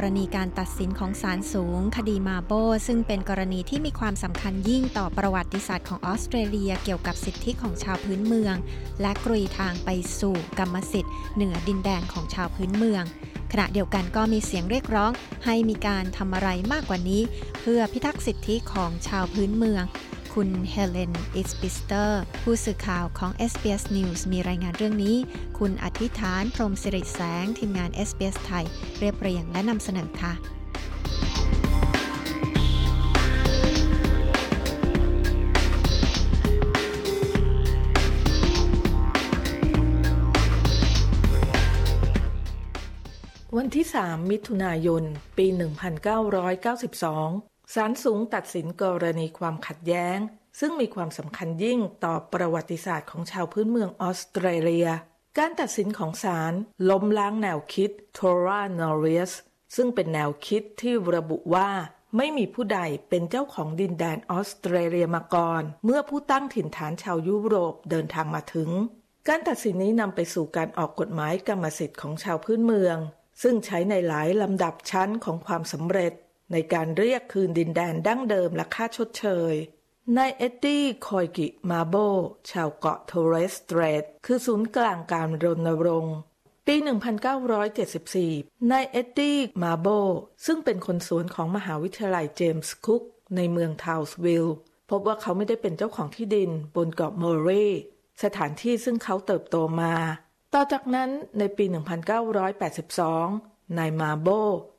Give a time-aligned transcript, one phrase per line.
[0.00, 2.52] กรณีการตัดสินของศาลสูง คดีมาโบ
[2.86, 8.56] ซึ่งเป็นกรณีที่มีความสำคัญยิ่งต่อประวัติศาสตร์ของออสเตรเลียเกี่ยวกับสิทธิของชาวพื้นเมือง
[9.00, 13.04] และกรุยทางไปสู่กรรมสิทธิ์เหนือดินแดนของชาวพื้นเมือง
[13.52, 15.10] ขณะเดียวกันก็มีเสียงเรียกร้อง
[15.44, 17.22] ให้มีการทำอะไรมากกว่านี้
[17.60, 19.84] เพื่อพิทักษ์สิทธิของชาวพื้นเมือง
[20.42, 25.16] คุณเฮเลน อิสปิสเตอร์ ผู้สื่อข่าวของ SBS News มีรายงานเรื่องนี้
[25.58, 28.64] คุณอธิษฐานพรมสิริแสง ทีมงาน SBS ไทย
[28.98, 30.32] เรียบเรียงและนำเสนอค่ะ
[43.56, 45.02] วันที่ 3 มิถุนายน
[45.38, 50.18] ปี 1992 ศาลสูงตัดสินกรณีความขัดแย้ง
[50.60, 54.88] ซึ่งมีความสำคัญยิ่งต่อประวัติศาสตร์ของชาวพื้นเมืองออสเตรเลีย
[55.38, 56.52] การตัดสินของศาล
[56.90, 59.32] ล้มล้างแนวคิด Torah n o r i u s
[59.76, 61.70] ซึ่งเป็นแนวคิดที่ระบุว่า
[62.16, 68.70] ไม่มีผู้ใดเป็นเจ้าของดินแดนออสเตรเลียมาก่อน เมื่อผู้ตั้งถิ่นฐานชาวยุโรปเดินทางมาถึง
[69.28, 72.96] การตัดสินนี้นำไปสู่การออกกฎหมายกรรมสิทธิ์ของชาวพื้นเมือง
[73.42, 76.12] ซึ่งใช้ในหลายลำดับชั้นของความสำเร็จ
[76.52, 79.54] ในการเรียกคืนดินแดนดั้งเดิมและค่าชดเชย
[80.16, 81.94] นายเอ็ดดี้คอยกิมาโบ
[82.50, 86.16] ชาวเกาะโทเรสเตรทคือศูนย์กลางการรณรงค์
[86.66, 86.74] ปี
[88.12, 89.86] 1974 นายเอ็ดดี้มาโบ
[90.46, 93.02] ซึ่งเป็นคนสวนของมหาวิทยาลัยเจมส์คุก
[93.36, 94.56] ในเมืองทาวส์วิลล์
[94.90, 97.80] พบว่าเขาไม่ได้เป็นเจ้าของที่ดินบนเกาะเมอร์เรย์
[98.22, 99.94] สถานที่ซึ่งเขาเติบโตมา
[100.54, 104.28] ต่อจากนั้นในปี 1982 นายมาโบ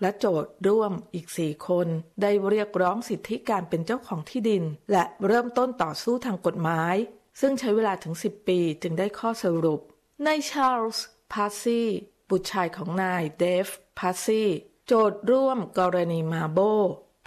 [0.00, 1.86] และโจทย์ร่วมอีกสี่คน
[2.22, 6.94] ได้เรียกร้องสิทธิการเป็นเจ้าของที่ดิน และเริ่มต้นต่อสู้ทางกฎหมาย
[7.40, 9.80] ซึ่งใช้เวลาถึง 10 ปีจึงได้ข้อสรุป
[10.26, 11.82] นายชาร์ลส์พาซี
[12.28, 13.68] บุตรชายของนายเดฟ
[13.98, 14.42] พาซี
[14.86, 16.58] โจทย์ร่วมกรณีมาโบ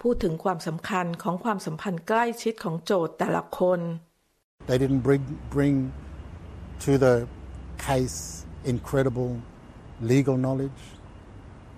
[0.02, 3.80] พูดถึงความสำคัญของความสัมพันธ์ใกล้ชิดของโจทย์แต่ละคน
[4.68, 5.24] They didn't bring,
[5.56, 5.76] bring
[6.84, 7.14] to the
[7.88, 8.18] case
[8.72, 9.32] incredible
[10.12, 10.82] legal knowledge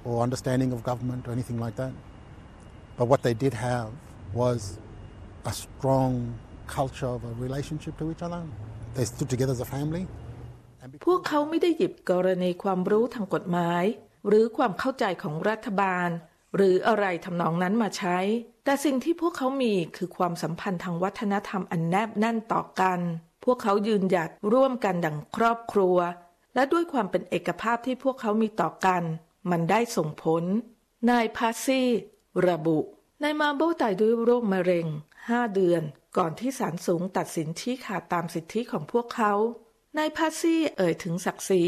[0.06, 1.92] or understanding of government or anything like that.
[2.98, 3.88] But what they did have
[4.40, 4.58] was
[5.50, 6.12] a strong
[6.76, 8.42] culture of a relationship to each other.
[8.96, 10.04] They stood together as a family.
[11.06, 13.84] พวกเขาไม่ได้หยิบกรณีความรู้ทางกฎหมาย
[14.28, 16.08] หรือความเข้าใจของรัฐบาล
[16.56, 18.18] หรืออะไรทำนองนั้นมาใช้
[18.64, 23.00] แต่สิ่งที่พวกเขามีคือความสัมพันธ์ทางวัฒนธรรมอันแนบแน่นต่อกัน
[23.44, 25.96] พวกเขายืนหยัดร่วมกันดังครอบครัว
[26.54, 29.02] และด้วยความเป็นเอกภาพที่พวกเขามีต่อกัน
[29.50, 30.44] มันได้ส่งผล
[31.10, 31.88] นายพาซี่
[32.46, 32.78] ระบุ
[33.22, 34.86] นายมาโบตายด้วยโรคมะเร็ง
[35.20, 35.82] 5เดือน
[36.16, 39.32] ก่อนที่ศาลสูงตัดสินชี้ขาดตามสิทธิของพวกเขา
[39.98, 41.64] นายพาซี่เอ่ยถึงศักดิ์ศรี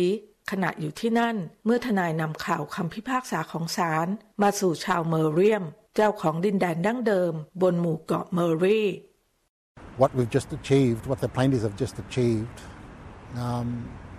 [0.51, 4.09] ขณะอยู่ที่นั่น เมื่อทนายนำข่าวคำพิพากษาของศาล
[4.43, 5.65] มาสู่ชาวเมอร์เรียม
[5.97, 8.83] เจ้าของดินแดนดั้งเดิม บนหมู่เกาะเมอร์รี
[9.99, 12.59] what we've just achieved, what the plaintiffs have just achieved,
[13.37, 13.69] um,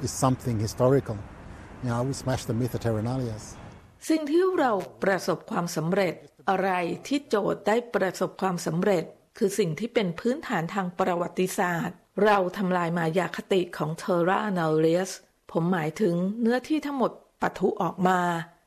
[0.06, 1.18] is something historical.
[1.84, 3.44] You know, we smashed the myth of Terra Nullius.
[4.09, 4.72] สิ่งที่เรา
[5.03, 6.13] ประสบความสำเร็จ
[6.50, 6.69] อะไร
[7.07, 9.03] ที่โจทย์ได้ประสบความสำเร็จ
[9.38, 15.12] คือสิ่งที่เป็นพื้นฐานทางประวัติศาสตร์ เราทำลายมายาคติของเทอร่านาเลียส
[15.51, 18.19] ผมหมายถึงเนื้อที่ทั้งหมดปะทุออกมา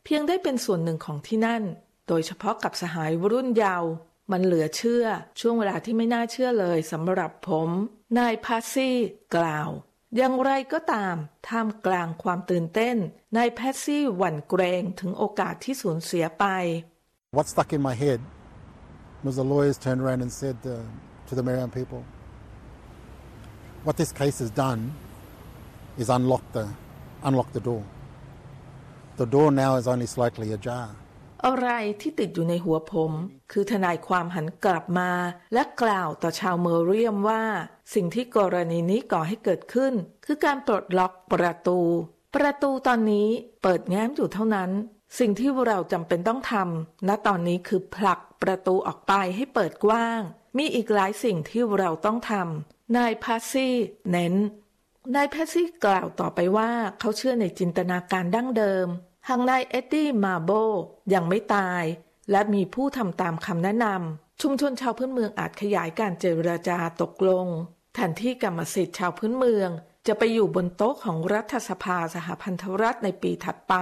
[0.05, 1.63] เพียงได้เป็นส่วนหนึ่งของที่นั่น
[2.09, 3.91] โดยเฉพาะกับสหายรุ่นเยาว์
[4.33, 5.05] มันเหลือเชื่อ
[5.41, 7.69] ช่วงเวลาที่ไม่น่าเชื่อเลยสำหรับผม
[8.19, 8.97] นายพาซี่
[9.37, 9.69] กล่าว
[10.17, 11.15] อย่างไรก็ตาม
[11.49, 12.97] ท่ามกลางความตื่นเต้น
[13.37, 16.47] นายแพสซี่หวั่นเกรงถึงโอกาสที่สูญเสียไป
[17.37, 18.21] What stuck in my head
[19.27, 20.75] was the lawyers turned around and said uh,
[21.29, 22.01] to the Marian people,
[23.87, 24.81] what this case has done
[26.03, 26.65] is unlock the,
[27.29, 27.83] unlock the door.
[29.17, 30.87] The door now is only slightly ajar.
[31.47, 31.69] อะไร
[32.01, 33.13] ที่ติดอยู่ในหัวผม
[33.53, 35.11] คือทนายความหันกลับมา
[35.53, 37.45] และกล่าวต่อชาวเมอร์เรียมว่า
[37.95, 39.95] สิ่งที่กรณีนี้ก่อให้เกิดขึ้น
[40.27, 41.81] คือการปลดล็อกประตู
[42.35, 43.29] ประตูตอนนี้
[43.63, 44.71] เปิดแง้มอยู่เท่านั้น
[45.19, 50.21] สิ่งที่เราจำเป็นต้องทำณตอนนี้คือผลักประตูออกไปให้เปิดกว้าง
[50.59, 53.75] มีอีกหลายสิ่งที่เราต้องทำนายพาซี่
[54.11, 54.35] เน้น
[55.15, 58.87] นายแพสซี่กล่าวต่อไปว่าเขาเชื่อในจินตนาการดั้งเดิม
[59.29, 60.51] หากนายเอ็ดดี้มาโบ
[61.15, 61.85] ยังไม่ตาย
[62.31, 67.47] และมีผู้ทำตามคำแนะนำชุมชนชาวพื้นเมืองอาจขยายการเจรจาตกลง
[67.95, 69.69] แทนที่กรรมสิทธิ์ชาวพื้นเมือง
[70.07, 73.75] จะไปอยู่บนโต๊ะของรัฐสภาสหพันธรัฐในปีถัดไป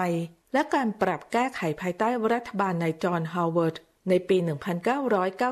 [0.52, 3.76] และการปรับแก้ไขภายใต้รัฐบาลนายจอห์นฮาวเวิร์ด
[4.08, 4.36] ในปี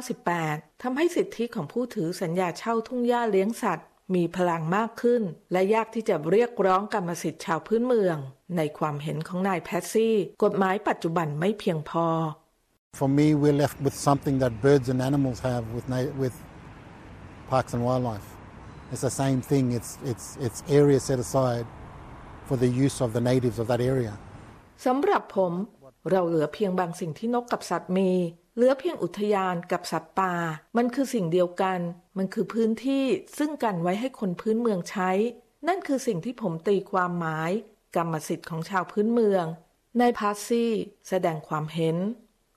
[0.05, 5.22] 1998 ทำให้สิทธิของผู้ถือสัญญาเช่าทุ่งหญ้าเลี้ยงสัตว์ มีพลังมากขึ้น
[5.52, 8.16] และยากที่จะเรียกร้องกรรมสิทธิ์ชาวพื้นเมือง
[8.56, 12.06] ในความเห็นของนายแพทซี่ กฎหมายปัจจุบันไม่เพียงพอ
[13.00, 15.87] For me, we're left with something that birds and animals have with,
[16.22, 16.34] with
[17.52, 18.28] parks and wildlife.
[18.93, 19.64] It's the same thing.
[19.78, 21.66] It's, it's, it's area set aside
[22.46, 24.14] for the use of the natives of that area.
[24.87, 25.52] สำหรับผม
[26.10, 28.10] เราเหลือเพียงบางสิ่งที่นกกับสัตว์มี
[28.56, 30.34] เหลือเพียงอุทยานกับสัตว์ป่า
[30.76, 31.78] มันคือสิ่งเดียวกัน
[32.18, 33.04] มันคือพื้นที่
[33.38, 35.10] ซึ่งกันไว้ให้คนพื้นเมืองใช้
[35.68, 37.50] นั่นคือสิ่งที่ผมตีความหมาย
[37.96, 39.44] กรรมสิทธิ์ของชาวพื้นเมือง
[39.98, 40.66] ในพาซี
[41.08, 41.96] แสดงความเห็น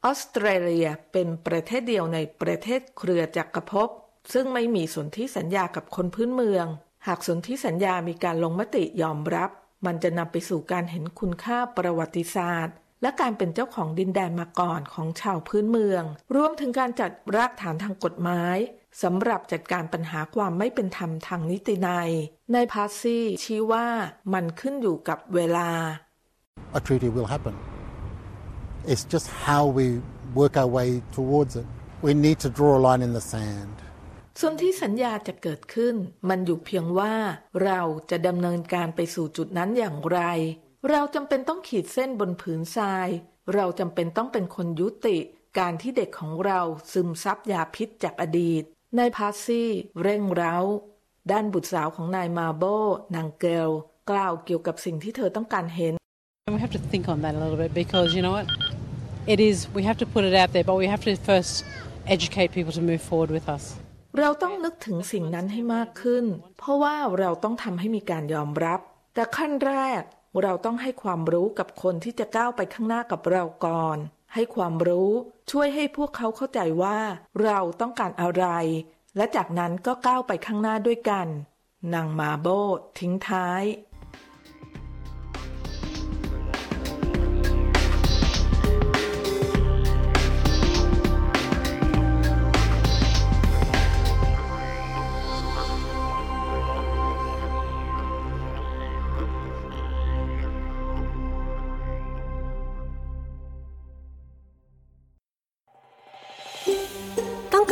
[0.04, 3.90] ออสเตรเลียเป็นประเทศเดียวในประเทศเครือจักรภพ
[4.34, 6.66] ซึ่งไม่มีสนธิสัญญากับคนพื้นเมือง
[7.08, 9.50] หากสนธิสัญญามีการลงมติยอมรับ
[9.86, 16.04] มันจะนำไปสู่การเห็นคุณค่าประวัติศาสตร์ และการเป็นเจ้าของดินแดนมาก่อนของชาวพื้นเมือง
[16.36, 18.58] รวมถึงการจัดรากฐานทางกฎหมาย
[19.04, 22.12] สำหรับจัดการปัญหาความไม่เป็นธรรมทางนิตินัย
[22.54, 23.88] ในพาซี่ชี้ว่า
[24.34, 25.70] มันขึ้นอยู่กับเวลา
[26.78, 27.56] A treaty will happen.
[28.92, 29.86] It's just how we
[30.40, 31.68] work our way towards it.
[32.06, 33.76] We need to draw a line in the sand.
[34.40, 35.96] ส่วนที่สัญญาจะเกิดขึ้น
[36.30, 37.14] มันอยู่เพียงว่า
[37.64, 37.82] เรา
[38.12, 40.20] จะดำเนินการไปสู่จุดนั้นอย่างไร
[40.90, 43.08] เราจำเป็นต้องขีดเส้นบนผืนทราย
[43.56, 45.18] เราจำเป็นต้องเป็นคนยุติ
[45.60, 46.60] การที่เด็กของเรา
[46.92, 48.64] ซึมซับยาพิษจากอดีต
[48.98, 49.70] นายพาซี่
[50.02, 50.56] เร่งเร้า
[51.32, 52.64] ด้านบุตรสาวของนายมาโบ
[53.16, 53.70] นางเกล
[54.10, 55.94] กล่าวเกี่ยวกับสิ่งที่เธอต้องการเห็น
[56.58, 58.48] We have to think on that a little bit because you know what?
[59.34, 61.54] It is, we have to put it out there, but we have to first
[62.16, 63.64] educate people to move forward with us.
[64.20, 66.26] เราต้องนึกถึงสิ่งนั้นให้มากขึ้น
[66.60, 68.80] เพราะว่าเราต้องทำให้มีการยอมรับ
[69.14, 70.02] แต่ขั้นแรก
[70.42, 73.98] เราต้องให้ความรู้กับคนที่จะก้าวไปข้างหน้ากับเราก่อน
[74.34, 75.12] ให้ความรู้
[75.52, 77.00] ช่วยให้พวกเขาเข้าใจว่า
[77.44, 78.46] เราต้องการอะไร
[79.18, 81.28] และจากนั้นก็ก้าวไปข้างหน้าด้วยกัน
[81.94, 82.48] นางมาโบ
[83.00, 83.64] ทิ้งท้าย